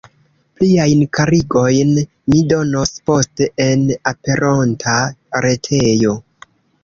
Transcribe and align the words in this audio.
Pliajn 0.59 1.01
klarigojn 1.17 1.91
mi 1.97 2.39
donos 2.53 2.93
poste 3.11 3.49
en 3.67 3.83
aperonta 4.13 4.97
retejo. 5.47 6.17